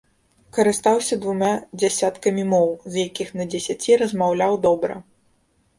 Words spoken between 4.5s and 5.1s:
добра.